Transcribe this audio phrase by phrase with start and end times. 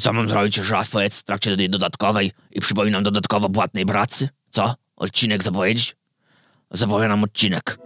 [0.00, 4.28] Co mam zrobić, że jest w trakcie tej dodatkowej i przypominam dodatkowo płatnej pracy?
[4.50, 4.74] Co?
[4.96, 5.96] Odcinek zapowiedzieć?
[6.70, 7.78] Zapowiadam odcinek.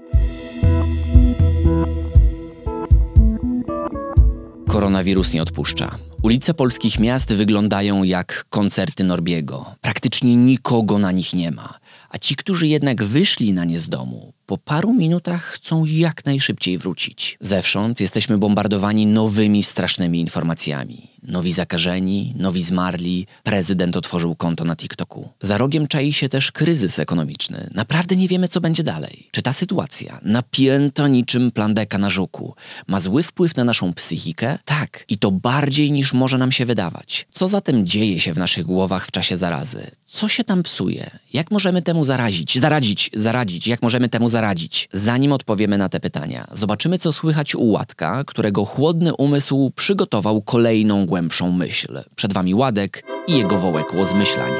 [4.68, 5.98] Koronawirus nie odpuszcza.
[6.22, 9.74] Ulice polskich miast wyglądają jak koncerty Norbiego.
[9.80, 11.78] Praktycznie nikogo na nich nie ma.
[12.10, 16.78] A ci, którzy jednak wyszli na nie z domu, po paru minutach chcą jak najszybciej
[16.78, 17.36] wrócić.
[17.40, 21.13] Zewsząd jesteśmy bombardowani nowymi strasznymi informacjami.
[21.24, 25.28] Nowi zakażeni, nowi zmarli, prezydent otworzył konto na TikToku.
[25.40, 27.70] Za rogiem czai się też kryzys ekonomiczny.
[27.74, 29.28] Naprawdę nie wiemy, co będzie dalej.
[29.30, 32.54] Czy ta sytuacja, napięta niczym plandeka na żuku,
[32.86, 34.58] ma zły wpływ na naszą psychikę?
[34.64, 37.26] Tak, i to bardziej niż może nam się wydawać.
[37.30, 39.90] Co zatem dzieje się w naszych głowach w czasie zarazy?
[40.06, 41.10] Co się tam psuje?
[41.32, 42.58] Jak możemy temu zarazić?
[42.58, 43.66] Zaradzić, zaradzić.
[43.66, 44.88] Jak możemy temu zaradzić?
[44.92, 51.06] Zanim odpowiemy na te pytania, zobaczymy, co słychać u Łatka, którego chłodny umysł przygotował kolejną
[51.14, 52.02] głębszą myśl.
[52.16, 54.52] Przed wami Ładek i jego wołekło zmyślań.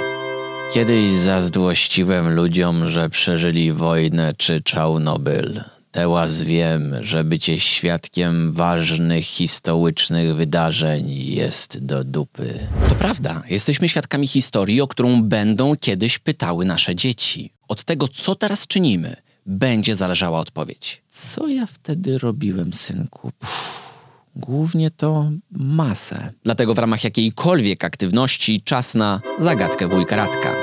[0.72, 5.60] Kiedyś zazdrościłem ludziom, że przeżyli wojnę czy Czarnobyl.
[5.90, 12.68] Teraz wiem, że bycie świadkiem ważnych historycznych wydarzeń jest do dupy.
[12.88, 17.52] To prawda, jesteśmy świadkami historii, o którą będą kiedyś pytały nasze dzieci.
[17.68, 21.02] Od tego, co teraz czynimy, będzie zależała odpowiedź.
[21.08, 23.32] Co ja wtedy robiłem, synku?
[23.38, 23.93] Puh.
[24.36, 26.32] Głównie to masę.
[26.44, 30.54] Dlatego w ramach jakiejkolwiek aktywności czas na zagadkę wujka Radka.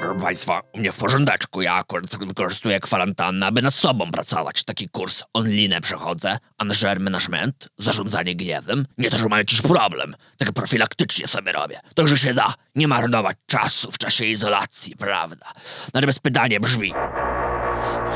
[0.00, 1.62] Proszę Państwa, u mnie w porządeczku.
[1.62, 4.64] Ja akurat wykorzystuję kwarantannę, aby nad sobą pracować.
[4.64, 6.38] Taki kurs online przechodzę.
[6.58, 8.86] Anżer management, zarządzanie gniewem.
[8.98, 10.14] Nie to, że mam jakiś problem.
[10.38, 11.80] Tak profilaktycznie sobie robię.
[11.94, 15.46] To, że się da nie marnować czasu w czasie izolacji, prawda?
[15.94, 16.92] Natomiast pytanie brzmi...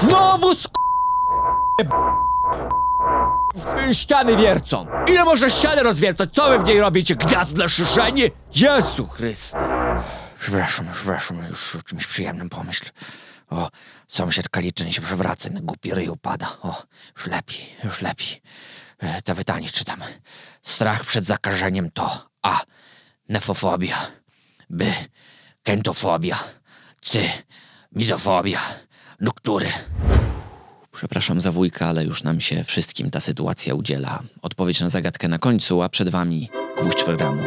[0.02, 0.70] Znowu sk...
[3.92, 4.86] ściany wiercą.
[5.08, 6.30] Ile może ściany rozwiercać?
[6.32, 7.16] Co wy w niej robicie?
[7.16, 8.22] Gniazd szyszeni?
[8.54, 9.58] Jezu Chryste.
[10.40, 12.84] Już weszłem, już weszłem, już o czymś przyjemnym pomyśl.
[13.50, 13.70] O,
[14.08, 16.56] sąsiadka liczenie się przewraca, na głupi ryj upada.
[16.62, 16.82] O,
[17.16, 18.42] już lepiej, już lepiej.
[18.98, 20.00] E, te pytanie czytam.
[20.62, 22.60] Strach przed zakażeniem to A.
[23.28, 23.96] Nefofobia
[24.70, 24.84] B.
[25.62, 26.38] Kentofobia
[27.02, 27.18] C.
[27.92, 28.60] Mizofobia
[29.20, 29.72] Nuktury
[30.92, 34.22] Przepraszam za wujka, ale już nam się wszystkim ta sytuacja udziela.
[34.42, 36.48] Odpowiedź na zagadkę na końcu, a przed wami
[36.80, 37.42] gwóźdź programu.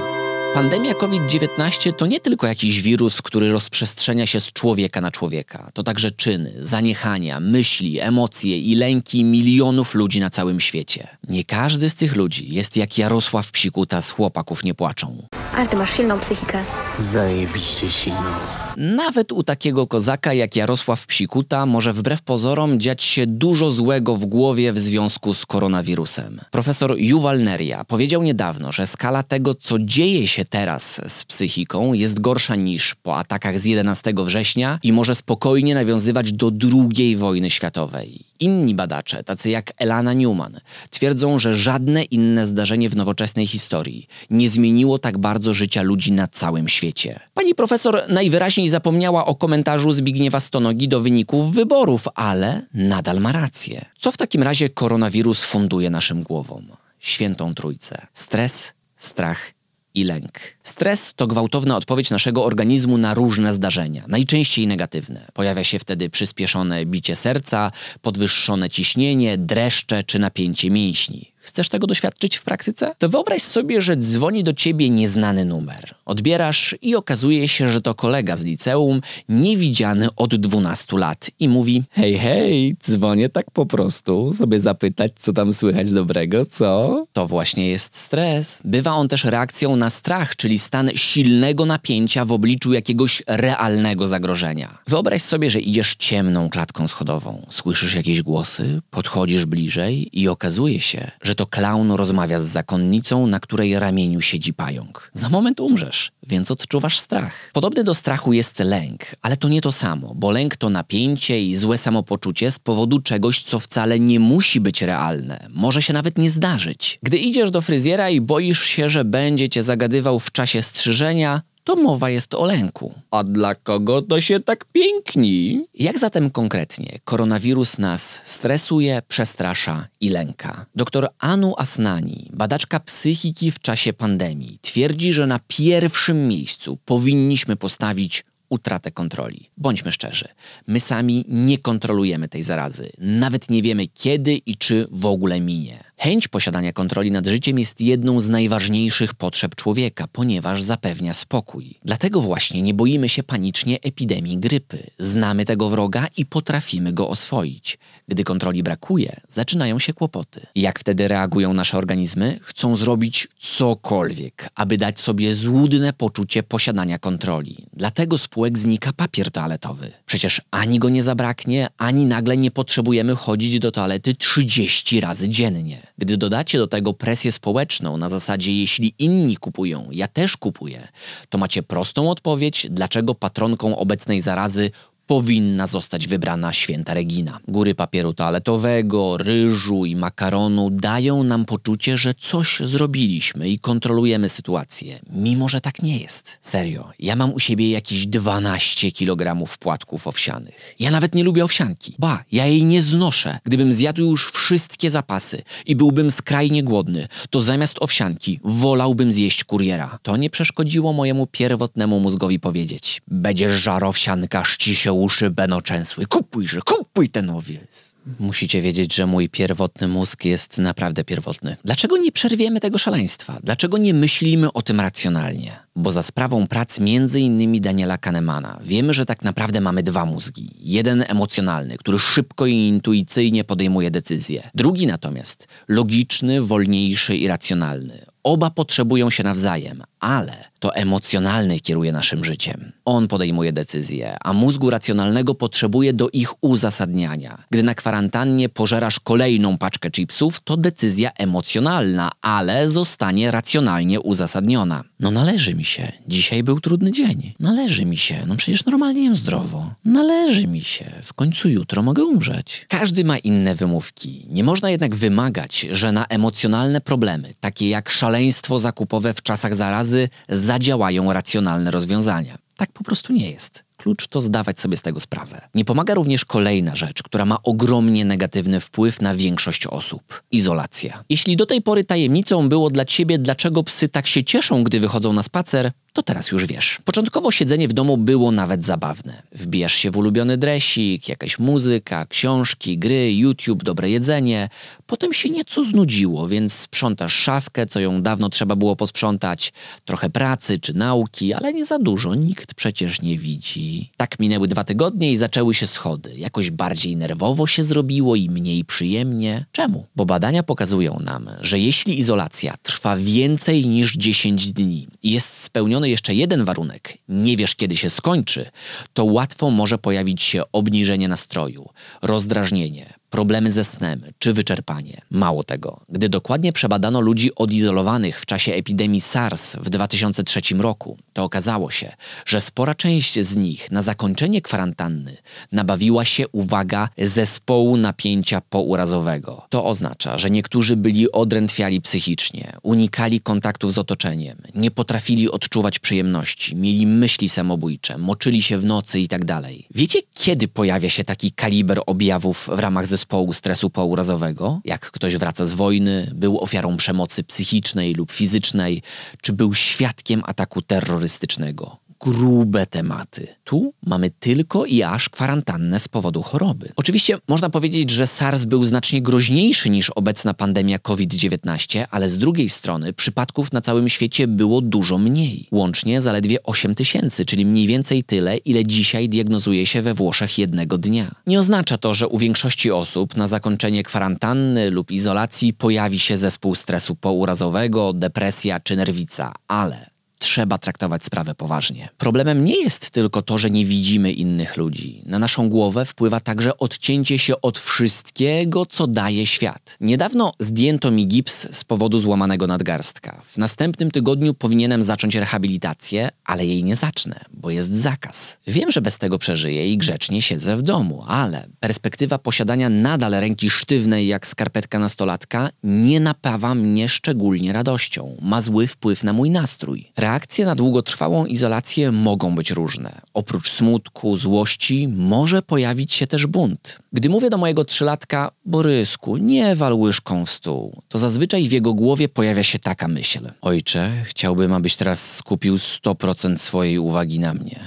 [0.54, 5.70] Pandemia COVID-19 to nie tylko jakiś wirus, który rozprzestrzenia się z człowieka na człowieka.
[5.74, 11.08] To także czyny, zaniechania, myśli, emocje i lęki milionów ludzi na całym świecie.
[11.30, 15.28] Nie każdy z tych ludzi jest jak Jarosław Psikuta z Chłopaków nie płaczą.
[15.56, 16.64] Ale ty masz silną psychikę.
[16.98, 18.62] Zajebiście silną.
[18.78, 24.25] Nawet u takiego kozaka jak Jarosław Psikuta może wbrew pozorom dziać się dużo złego w
[24.25, 26.39] głowie w związku z koronawirusem.
[26.51, 32.19] Profesor Yuval Neria powiedział niedawno, że skala tego, co dzieje się teraz z psychiką, jest
[32.19, 38.33] gorsza niż po atakach z 11 września i może spokojnie nawiązywać do II wojny światowej.
[38.40, 44.50] Inni badacze, tacy jak Elana Newman, twierdzą, że żadne inne zdarzenie w nowoczesnej historii nie
[44.50, 47.20] zmieniło tak bardzo życia ludzi na całym świecie.
[47.34, 53.86] Pani profesor najwyraźniej zapomniała o komentarzu Zbigniewa Stonogi do wyników wyborów, ale nadal ma rację.
[53.98, 56.66] Co w takim razie koronawirus funduje naszym głowom?
[57.00, 58.08] Świętą trójcę.
[58.14, 59.54] Stres, strach
[59.94, 60.40] i lęk.
[60.64, 65.28] Stres to gwałtowna odpowiedź naszego organizmu na różne zdarzenia, najczęściej negatywne.
[65.34, 67.72] Pojawia się wtedy przyspieszone bicie serca,
[68.02, 71.33] podwyższone ciśnienie, dreszcze czy napięcie mięśni.
[71.44, 72.96] Chcesz tego doświadczyć w praktyce?
[72.98, 75.96] To wyobraź sobie, że dzwoni do ciebie nieznany numer.
[76.06, 81.84] Odbierasz i okazuje się, że to kolega z liceum, niewidziany od 12 lat i mówi:
[81.92, 87.06] Hej, hej, dzwonię tak po prostu, sobie zapytać, co tam słychać dobrego, co?
[87.14, 88.59] To właśnie jest stres.
[88.66, 94.78] Bywa on też reakcją na strach, czyli stan silnego napięcia w obliczu jakiegoś realnego zagrożenia.
[94.88, 101.12] Wyobraź sobie, że idziesz ciemną klatką schodową, słyszysz jakieś głosy, podchodzisz bliżej i okazuje się,
[101.22, 105.12] że że to klaun rozmawia z zakonnicą, na której ramieniu siedzi pająk.
[105.14, 107.34] Za moment umrzesz, więc odczuwasz strach.
[107.53, 111.56] Podobny do strachu jest lęk, ale to nie to samo, bo lęk to napięcie i
[111.56, 115.47] złe samopoczucie z powodu czegoś, co wcale nie musi być realne.
[115.50, 117.00] Może się nawet nie zdarzyć.
[117.03, 121.76] Gdy idziesz do fryzjera i boisz się, że będzie cię zagadywał w czasie strzyżenia, to
[121.76, 122.94] mowa jest o lęku.
[123.12, 125.66] A dla kogo to się tak piękni?
[125.74, 130.66] Jak zatem konkretnie koronawirus nas stresuje, przestrasza i lęka?
[130.76, 138.26] Doktor Anu Asnani, badaczka psychiki w czasie pandemii, twierdzi, że na pierwszym miejscu powinniśmy postawić
[138.50, 139.50] utratę kontroli.
[139.58, 140.28] Bądźmy szczerzy,
[140.68, 142.92] my sami nie kontrolujemy tej zarazy.
[142.98, 145.84] Nawet nie wiemy kiedy i czy w ogóle minie.
[146.03, 151.79] Chęć posiadania kontroli nad życiem jest jedną z najważniejszych potrzeb człowieka, ponieważ zapewnia spokój.
[151.85, 154.84] Dlatego właśnie nie boimy się panicznie epidemii grypy.
[155.00, 157.78] Znamy tego wroga i potrafimy go oswoić.
[158.08, 160.46] Gdy kontroli brakuje, zaczynają się kłopoty.
[160.55, 162.40] Jak wtedy reagują nasze organizmy?
[162.41, 167.58] Chcą zrobić cokolwiek, aby dać sobie złudne poczucie posiadania kontroli.
[167.73, 169.91] Dlatego z półek znika papier toaletowy.
[170.05, 175.92] Przecież ani go nie zabraknie, ani nagle nie potrzebujemy chodzić do toalety 30 razy dziennie.
[175.97, 180.87] Gdy dodacie do tego presję społeczną na zasadzie jeśli inni kupują, ja też kupuję,
[181.29, 184.72] to macie prostą odpowiedź, dlaczego patronką obecnej zarazy
[185.08, 187.40] powinna zostać wybrana święta Regina.
[187.47, 195.00] Góry papieru toaletowego, ryżu i makaronu dają nam poczucie, że coś zrobiliśmy i kontrolujemy sytuację,
[195.09, 196.38] mimo że tak nie jest.
[196.41, 200.76] Serio, ja mam u siebie jakieś 12 kg płatków owsianych.
[200.79, 201.96] Ja nawet nie lubię owsianki.
[202.00, 203.40] Ba, ja jej nie znoszę.
[203.44, 210.00] Gdybym zjadł już wszystkie zapasy i byłbym skrajnie głodny, to zamiast owsianki wolałbym zjeść kuriera.
[210.02, 216.05] To nie przeszkodziło mojemu pierwotnemu mózgowi powiedzieć: Będziesz żarowsianka, szci się uszy Beno Częsły.
[216.05, 217.93] Kupujże, kupuj ten owiec.
[218.19, 221.57] Musicie wiedzieć, że mój pierwotny mózg jest naprawdę pierwotny.
[221.66, 223.40] Dlaczego nie przerwiemy tego szaleństwa?
[223.43, 225.51] Dlaczego nie myślimy o tym racjonalnie?
[225.75, 230.49] Bo za sprawą prac między innymi Daniela Kahnemana wiemy, że tak naprawdę mamy dwa mózgi.
[230.59, 234.49] Jeden emocjonalny, który szybko i intuicyjnie podejmuje decyzje.
[234.55, 238.05] Drugi natomiast logiczny, wolniejszy i racjonalny.
[238.23, 240.34] Oba potrzebują się nawzajem, ale
[240.64, 242.72] to emocjonalny kieruje naszym życiem.
[242.86, 247.44] On podejmuje decyzje, a mózgu racjonalnego potrzebuje do ich uzasadniania.
[247.52, 254.84] Gdy na kwarantannie pożerasz kolejną paczkę chipsów, to decyzja emocjonalna, ale zostanie racjonalnie uzasadniona.
[255.00, 255.92] No należy mi się.
[256.08, 257.34] Dzisiaj był trudny dzień.
[257.39, 258.24] Należy mi się.
[258.27, 259.74] No przecież normalnie jem zdrowo.
[259.86, 260.92] Należy mi się.
[261.04, 262.65] W końcu jutro mogę umrzeć.
[262.70, 264.25] Każdy ma inne wymówki.
[264.30, 270.10] Nie można jednak wymagać, że na emocjonalne problemy, takie jak szaleństwo zakupowe w czasach zarazy,
[270.53, 272.38] zadziałają racjonalne rozwiązania.
[272.58, 273.63] Tak po prostu nie jest.
[273.77, 275.41] Klucz to zdawać sobie z tego sprawę.
[275.55, 281.03] Nie pomaga również kolejna rzecz, która ma ogromnie negatywny wpływ na większość osób izolacja.
[281.10, 285.13] Jeśli do tej pory tajemnicą było dla ciebie, dlaczego psy tak się cieszą, gdy wychodzą
[285.13, 286.79] na spacer, to teraz już wiesz.
[286.86, 289.24] Początkowo siedzenie w domu było nawet zabawne.
[289.32, 294.50] Wbijasz się w ulubiony dresik, jakaś muzyka, książki, gry, YouTube, dobre jedzenie.
[294.93, 299.53] Potem się nieco znudziło, więc sprzątasz szafkę, co ją dawno trzeba było posprzątać,
[299.86, 303.91] trochę pracy czy nauki, ale nie za dużo, nikt przecież nie widzi.
[303.98, 306.13] Tak minęły dwa tygodnie i zaczęły się schody.
[306.17, 309.45] Jakoś bardziej nerwowo się zrobiło i mniej przyjemnie.
[309.51, 309.86] Czemu?
[309.95, 315.89] Bo badania pokazują nam, że jeśli izolacja trwa więcej niż 10 dni i jest spełniony
[315.89, 318.50] jeszcze jeden warunek, nie wiesz kiedy się skończy,
[318.93, 321.69] to łatwo może pojawić się obniżenie nastroju,
[322.01, 325.01] rozdrażnienie, problemy ze snem czy wyczerpanie.
[325.12, 331.24] Mało tego, gdy dokładnie przebadano ludzi odizolowanych w czasie epidemii SARS w 2003 roku, to
[331.24, 331.92] okazało się,
[332.25, 335.18] że spora część z nich na zakończenie kwarantanny
[335.51, 339.46] nabawiła się, uwaga, zespołu napięcia pourazowego.
[339.50, 346.56] To oznacza, że niektórzy byli odrętwiali psychicznie, unikali kontaktów z otoczeniem, nie potrafili odczuwać przyjemności,
[346.56, 349.25] mieli myśli samobójcze, moczyli się w nocy itd.
[349.25, 354.91] Tak Wiecie, kiedy pojawia się taki kaliber objawów w ramach zespołu zespołu stresu pourazowego, jak
[354.91, 358.82] ktoś wraca z wojny, był ofiarą przemocy psychicznej lub fizycznej,
[359.22, 363.27] czy był świadkiem ataku terrorystycznego grube tematy.
[363.43, 366.72] Tu mamy tylko i aż kwarantannę z powodu choroby.
[366.75, 372.50] Oczywiście można powiedzieć, że SARS był znacznie groźniejszy niż obecna pandemia COVID-19, ale z drugiej
[372.50, 375.48] strony przypadków na całym świecie było dużo mniej.
[375.51, 380.77] Łącznie zaledwie 8 tysięcy, czyli mniej więcej tyle, ile dzisiaj diagnozuje się we Włoszech jednego
[380.77, 381.12] dnia.
[381.27, 386.55] Nie oznacza to, że u większości osób na zakończenie kwarantanny lub izolacji pojawi się zespół
[386.55, 389.92] stresu pourazowego, depresja czy nerwica, ale
[390.24, 391.89] trzeba traktować sprawę poważnie.
[391.98, 395.01] Problemem nie jest tylko to, że nie widzimy innych ludzi.
[395.06, 399.77] Na naszą głowę wpływa także odcięcie się od wszystkiego, co daje świat.
[399.82, 403.22] Niedawno zdjęto mi gips z powodu złamanego nadgarstka.
[403.25, 408.38] W następnym tygodniu powinienem zacząć rehabilitację, ale jej nie zacznę, bo jest zakaz.
[408.48, 413.50] Wiem, że bez tego przeżyję i grzecznie siedzę w domu, ale perspektywa posiadania nadal ręki
[413.50, 418.18] sztywnej jak skarpetka nastolatka nie napawa mnie szczególnie radością.
[418.22, 419.92] Ma zły wpływ na mój nastrój.
[420.13, 423.01] Reakcje na długotrwałą izolację mogą być różne.
[423.13, 426.79] Oprócz smutku, złości może pojawić się też bunt.
[426.93, 431.74] Gdy mówię do mojego trzylatka, Borysku, nie wal łyżką w stół, to zazwyczaj w jego
[431.74, 433.29] głowie pojawia się taka myśl.
[433.41, 437.60] Ojcze, chciałbym, abyś teraz skupił 100% swojej uwagi na mnie.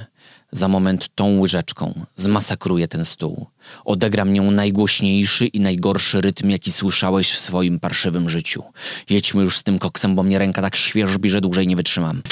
[0.56, 3.46] Za moment tą łyżeczką zmasakruję ten stół.
[3.84, 8.62] Odegram nią najgłośniejszy i najgorszy rytm, jaki słyszałeś w swoim parszywym życiu.
[9.10, 12.22] Jedźmy już z tym koksem, bo mnie ręka tak świeżbi, że dłużej nie wytrzymam.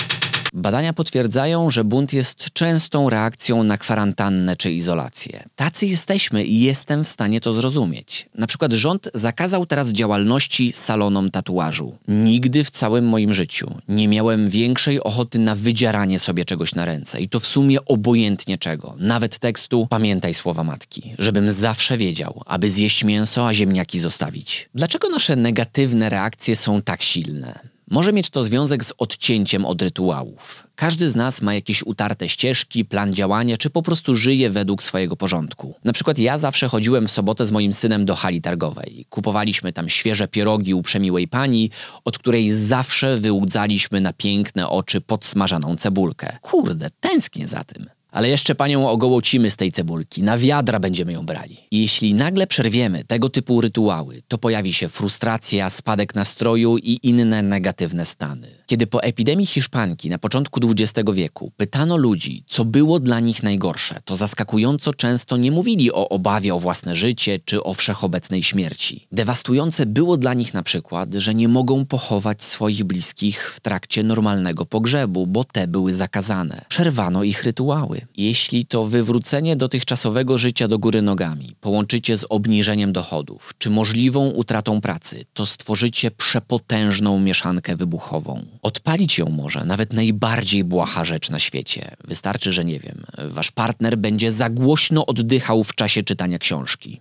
[0.57, 5.45] Badania potwierdzają, że bunt jest częstą reakcją na kwarantannę czy izolację.
[5.57, 8.29] Tacy jesteśmy i jestem w stanie to zrozumieć.
[8.35, 11.99] Na przykład rząd zakazał teraz działalności salonom tatuażu.
[12.09, 17.21] Nigdy w całym moim życiu nie miałem większej ochoty na wydzieranie sobie czegoś na ręce
[17.21, 18.95] i to w sumie obojętnie czego.
[18.99, 24.69] Nawet tekstu pamiętaj słowa matki, żebym zawsze wiedział, aby zjeść mięso, a ziemniaki zostawić.
[24.75, 27.74] Dlaczego nasze negatywne reakcje są tak silne?
[27.91, 30.67] Może mieć to związek z odcięciem od rytuałów.
[30.77, 35.17] Każdy z nas ma jakieś utarte ścieżki, plan działania, czy po prostu żyje według swojego
[35.17, 35.75] porządku.
[35.85, 39.07] Na przykład ja zawsze chodziłem w sobotę z moim synem do hali targowej.
[39.11, 41.71] Kupowaliśmy tam świeże pierogi u przemiłej pani,
[42.05, 46.39] od której zawsze wyłudzaliśmy na piękne oczy podsmażaną cebulkę.
[46.43, 47.87] Kurde, tęsknię za tym.
[48.15, 51.59] Ale jeszcze panią ogołocimy z tej cebulki, na wiadra będziemy ją brali.
[51.71, 57.43] I jeśli nagle przerwiemy tego typu rytuały, to pojawi się frustracja, spadek nastroju i inne
[57.43, 58.49] negatywne stany.
[58.67, 64.01] Kiedy po epidemii hiszpanki na początku XX wieku pytano ludzi, co było dla nich najgorsze,
[64.05, 69.09] to zaskakująco często nie mówili o obawie o własne życie czy o wszechobecnej śmierci.
[69.13, 74.67] Dewastujące było dla nich na przykład, że nie mogą pochować swoich bliskich w trakcie normalnego
[74.67, 76.65] pogrzebu, bo te były zakazane.
[76.69, 78.04] Przerwano ich rytuały.
[78.17, 84.81] Jeśli to wywrócenie dotychczasowego życia do góry nogami połączycie z obniżeniem dochodów czy możliwą utratą
[84.81, 88.45] pracy, to stworzycie przepotężną mieszankę wybuchową.
[88.63, 91.97] Odpalić ją może nawet najbardziej błaha rzecz na świecie.
[92.05, 97.01] Wystarczy, że nie wiem, wasz partner będzie za głośno oddychał w czasie czytania książki.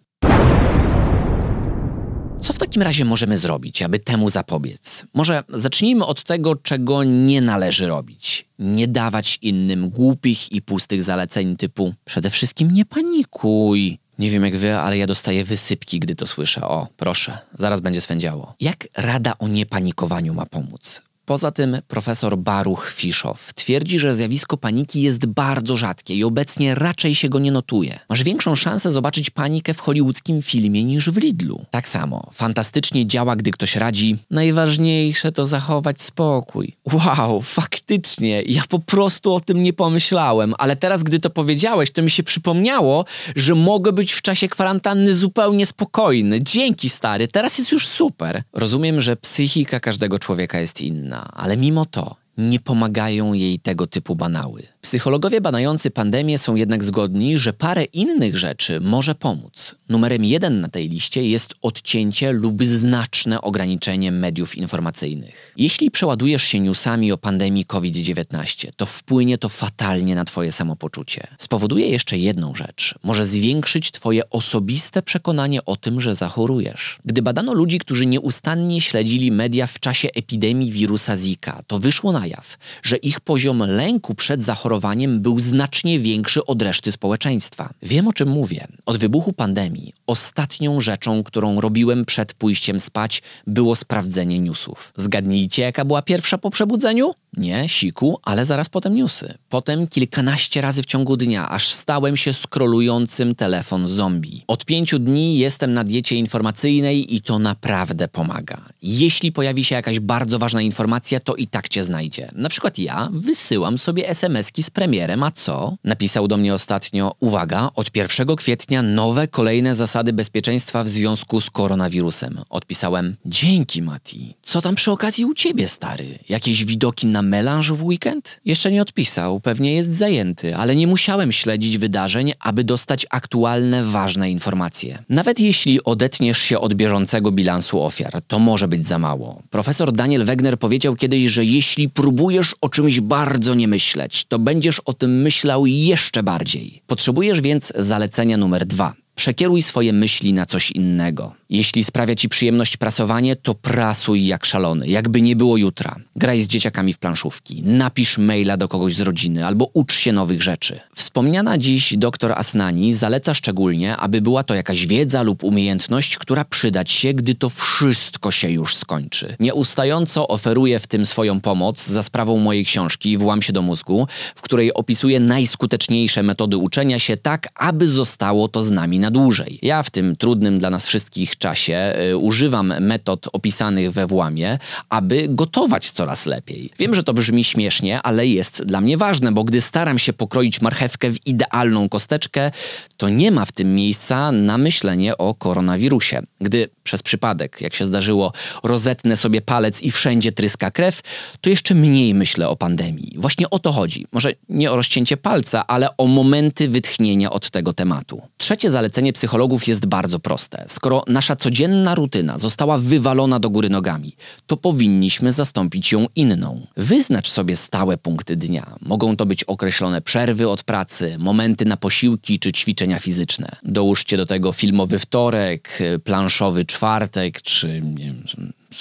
[2.43, 5.05] Co w takim razie możemy zrobić, aby temu zapobiec?
[5.13, 8.45] Może zacznijmy od tego, czego nie należy robić.
[8.59, 13.99] Nie dawać innym głupich i pustych zaleceń typu przede wszystkim nie panikuj.
[14.19, 16.61] Nie wiem jak wy, ale ja dostaję wysypki, gdy to słyszę.
[16.61, 18.55] O, proszę, zaraz będzie swędziało.
[18.59, 21.01] Jak rada o niepanikowaniu ma pomóc?
[21.25, 27.15] Poza tym profesor Baruch Fischow twierdzi, że zjawisko paniki jest bardzo rzadkie i obecnie raczej
[27.15, 27.99] się go nie notuje.
[28.09, 31.65] Masz większą szansę zobaczyć panikę w hollywoodzkim filmie niż w Lidlu.
[31.71, 36.75] Tak samo, fantastycznie działa, gdy ktoś radzi najważniejsze to zachować spokój.
[36.93, 42.01] Wow, faktycznie, ja po prostu o tym nie pomyślałem, ale teraz gdy to powiedziałeś, to
[42.01, 46.39] mi się przypomniało, że mogę być w czasie kwarantanny zupełnie spokojny.
[46.43, 48.43] Dzięki stary, teraz jest już super.
[48.53, 54.15] Rozumiem, że psychika każdego człowieka jest inna ale mimo to nie pomagają jej tego typu
[54.15, 54.72] banały.
[54.83, 59.75] Psychologowie badający pandemię są jednak zgodni, że parę innych rzeczy może pomóc.
[59.89, 65.53] Numerem jeden na tej liście jest odcięcie lub znaczne ograniczenie mediów informacyjnych.
[65.57, 71.27] Jeśli przeładujesz się newsami o pandemii COVID-19, to wpłynie to fatalnie na Twoje samopoczucie.
[71.37, 72.95] Spowoduje jeszcze jedną rzecz.
[73.03, 76.99] Może zwiększyć Twoje osobiste przekonanie o tym, że zachorujesz.
[77.05, 82.27] Gdy badano ludzi, którzy nieustannie śledzili media w czasie epidemii wirusa Zika, to wyszło na
[82.27, 84.72] jaw, że ich poziom lęku przed zachorowaniem
[85.19, 87.73] był znacznie większy od reszty społeczeństwa.
[87.81, 88.67] Wiem o czym mówię.
[88.85, 94.93] Od wybuchu pandemii ostatnią rzeczą, którą robiłem przed pójściem spać, było sprawdzenie newsów.
[94.97, 97.13] Zgadnijcie, jaka była pierwsza po przebudzeniu?
[97.37, 99.33] Nie, siku, ale zaraz potem newsy.
[99.49, 104.43] Potem kilkanaście razy w ciągu dnia, aż stałem się skrolującym telefon zombie.
[104.47, 108.61] Od pięciu dni jestem na diecie informacyjnej i to naprawdę pomaga.
[108.81, 112.31] Jeśli pojawi się jakaś bardzo ważna informacja, to i tak cię znajdzie.
[112.35, 115.75] Na przykład ja wysyłam sobie SMS-ki z premierem, a co?
[115.83, 121.49] Napisał do mnie ostatnio, uwaga, od 1 kwietnia nowe, kolejne zasady bezpieczeństwa w związku z
[121.49, 122.39] koronawirusem.
[122.49, 124.35] Odpisałem, dzięki Mati.
[124.41, 126.19] Co tam przy okazji u ciebie, stary?
[126.29, 128.39] Jakieś widoki na melanż w weekend?
[128.45, 134.31] Jeszcze nie odpisał, pewnie jest zajęty, ale nie musiałem śledzić wydarzeń, aby dostać aktualne, ważne
[134.31, 135.03] informacje.
[135.09, 139.41] Nawet jeśli odetniesz się od bieżącego bilansu ofiar, to może być za mało.
[139.49, 144.79] Profesor Daniel Wegner powiedział kiedyś, że jeśli próbujesz o czymś bardzo nie myśleć, to będziesz
[144.79, 146.81] o tym myślał jeszcze bardziej.
[146.87, 149.02] Potrzebujesz więc zalecenia numer dwa.
[149.15, 151.35] Przekieruj swoje myśli na coś innego.
[151.49, 155.95] Jeśli sprawia ci przyjemność prasowanie, to prasuj jak szalony, jakby nie było jutra.
[156.15, 160.41] Graj z dzieciakami w planszówki, napisz maila do kogoś z rodziny albo ucz się nowych
[160.41, 160.79] rzeczy.
[160.95, 166.91] Wspomniana dziś dr Asnani zaleca szczególnie, aby była to jakaś wiedza lub umiejętność, która przydać
[166.91, 169.35] się, gdy to wszystko się już skończy.
[169.39, 174.41] Nieustająco oferuje w tym swoją pomoc za sprawą mojej książki Włam się do mózgu, w
[174.41, 179.59] której opisuje najskuteczniejsze metody uczenia się tak, aby zostało to z nami na dłużej.
[179.61, 185.25] Ja w tym trudnym dla nas wszystkich czasie y, używam metod opisanych we włamie, aby
[185.29, 186.69] gotować coraz lepiej.
[186.79, 190.61] Wiem, że to brzmi śmiesznie, ale jest dla mnie ważne, bo gdy staram się pokroić
[190.61, 192.51] marchewkę w idealną kosteczkę,
[192.97, 196.21] to nie ma w tym miejsca na myślenie o koronawirusie.
[196.41, 198.33] Gdy przez przypadek, jak się zdarzyło,
[198.63, 201.01] rozetnę sobie palec i wszędzie tryska krew,
[201.41, 203.13] to jeszcze mniej myślę o pandemii.
[203.17, 204.07] Właśnie o to chodzi.
[204.11, 208.21] Może nie o rozcięcie palca, ale o momenty wytchnienia od tego tematu.
[208.37, 210.65] Trzecie zalecenie psychologów jest bardzo proste.
[210.67, 214.15] Skoro nasza codzienna rutyna została wywalona do góry nogami,
[214.47, 216.67] to powinniśmy zastąpić ją inną.
[216.77, 218.75] Wyznacz sobie stałe punkty dnia.
[218.81, 223.55] Mogą to być określone przerwy od pracy, momenty na posiłki czy ćwiczenia fizyczne.
[223.63, 228.23] Dołóżcie do tego filmowy wtorek, planszowy czwartek czy nie wiem,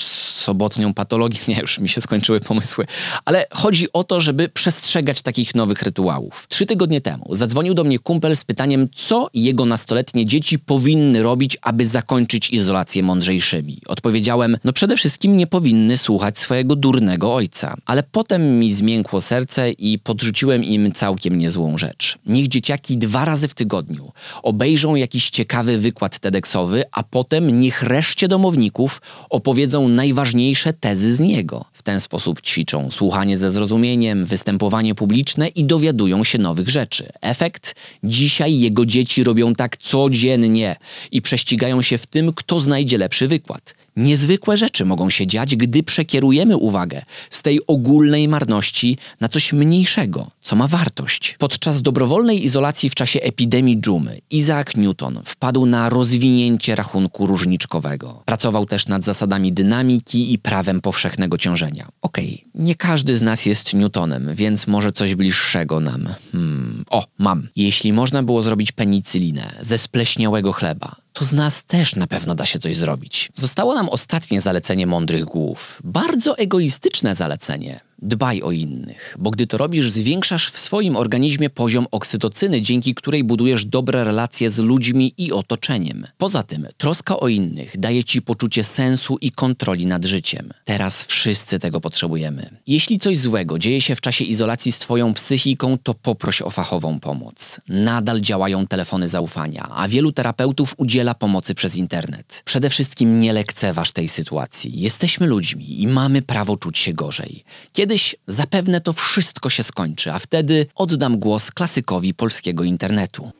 [0.00, 1.38] sobotnią patologię.
[1.48, 2.86] Nie, już mi się skończyły pomysły.
[3.24, 6.46] Ale chodzi o to, żeby przestrzegać takich nowych rytuałów.
[6.48, 11.58] Trzy tygodnie temu zadzwonił do mnie kumpel z pytaniem, co jego nastoletnie dzieci powinny robić,
[11.62, 13.78] aby zakończyć izolację mądrzejszymi.
[13.86, 17.76] Odpowiedziałem, no przede wszystkim nie powinny słuchać swojego durnego ojca.
[17.86, 22.18] Ale potem mi zmiękło serce i podrzuciłem im całkiem niezłą rzecz.
[22.26, 28.28] Niech dzieciaki dwa razy w tygodniu obejrzą jakiś ciekawy wykład TEDxowy, a potem niech reszcie
[28.28, 31.64] domowników opowiedzą najważniejsze tezy z niego.
[31.72, 37.08] W ten sposób ćwiczą słuchanie ze zrozumieniem, występowanie publiczne i dowiadują się nowych rzeczy.
[37.20, 37.74] Efekt?
[38.04, 40.76] Dzisiaj jego dzieci robią tak codziennie
[41.10, 43.74] i prześcigają się w tym, kto znajdzie lepszy wykład.
[43.96, 50.30] Niezwykłe rzeczy mogą się dziać, gdy przekierujemy uwagę z tej ogólnej marności na coś mniejszego,
[50.40, 51.36] co ma wartość.
[51.38, 58.22] Podczas dobrowolnej izolacji w czasie epidemii dżumy Isaac Newton wpadł na rozwinięcie rachunku różniczkowego.
[58.24, 61.88] Pracował też nad zasadami dynamiki i prawem powszechnego ciążenia.
[62.02, 66.08] Okej, okay, nie każdy z nas jest Newtonem, więc może coś bliższego nam.
[66.32, 66.84] Hmm.
[66.90, 67.48] O, mam.
[67.56, 72.44] Jeśli można było zrobić penicylinę ze spleśniałego chleba, to z nas też na pewno da
[72.46, 73.30] się coś zrobić.
[73.34, 75.80] Zostało nam ostatnie zalecenie mądrych głów.
[75.84, 77.80] Bardzo egoistyczne zalecenie.
[78.04, 83.24] Dbaj o innych, bo gdy to robisz, zwiększasz w swoim organizmie poziom oksytocyny, dzięki której
[83.24, 86.06] budujesz dobre relacje z ludźmi i otoczeniem.
[86.18, 90.50] Poza tym, troska o innych daje ci poczucie sensu i kontroli nad życiem.
[90.64, 92.50] Teraz wszyscy tego potrzebujemy.
[92.66, 97.00] Jeśli coś złego dzieje się w czasie izolacji z twoją psychiką, to poproś o fachową
[97.00, 97.60] pomoc.
[97.68, 102.42] Nadal działają telefony zaufania, a wielu terapeutów udziela pomocy przez internet.
[102.44, 104.80] Przede wszystkim nie lekceważ tej sytuacji.
[104.80, 107.44] Jesteśmy ludźmi i mamy prawo czuć się gorzej.
[107.72, 113.30] Kiedy Kiedyś zapewne to wszystko się skończy, a wtedy oddam głos klasykowi polskiego internetu.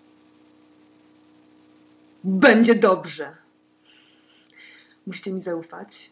[2.25, 3.37] Będzie dobrze.
[5.07, 6.11] Musicie mi zaufać.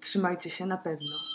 [0.00, 1.33] Trzymajcie się na pewno.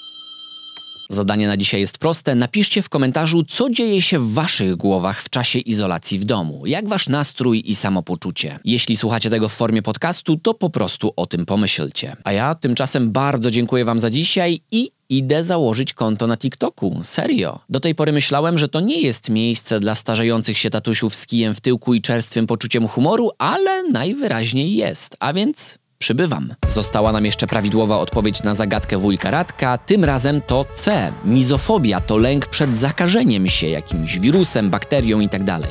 [1.12, 2.36] Zadanie na dzisiaj jest proste.
[2.36, 6.65] Napiszcie w komentarzu, co dzieje się w waszych głowach w czasie izolacji w domu.
[6.65, 8.60] Jak wasz nastrój i samopoczucie.
[8.65, 12.15] Jeśli słuchacie tego w formie podcastu, to po prostu o tym pomyślcie.
[12.24, 17.00] A ja tymczasem bardzo dziękuję wam za dzisiaj i idę założyć konto na TikToku.
[17.04, 17.60] Serio.
[17.69, 21.56] Do tej pory myślałem, że to nie jest miejsce dla starzejących się tatusiów z kijem
[21.56, 25.15] w tyłku i czerstwym poczuciem humoru, ale najwyraźniej jest.
[25.19, 26.53] A więc przybywam.
[26.67, 31.12] Została nam jeszcze prawidłowa odpowiedź na zagadkę wujka Radka, tym razem to C.
[31.25, 35.45] Mizofobia to lęk przed zakażeniem się jakimś wirusem, bakterią itd.
[35.45, 35.69] Tak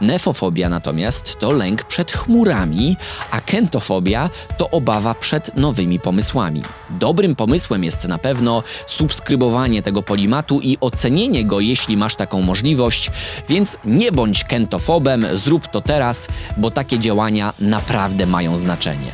[0.00, 2.96] Nefofobia natomiast to lęk przed chmurami,
[3.30, 6.62] a kentofobia to obawa przed nowymi pomysłami.
[6.90, 13.10] Dobrym pomysłem jest na pewno subskrybowanie tego polimatu i ocenienie go, jeśli masz taką możliwość,
[13.48, 19.12] więc nie bądź kentofobem, zrób to teraz, bo takie działania naprawdę mają znaczenie.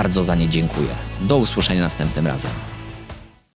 [0.00, 0.88] Bardzo za nie dziękuję.
[1.20, 2.50] Do usłyszenia następnym razem.